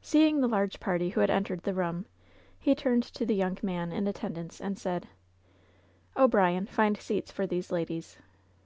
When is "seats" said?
6.96-7.30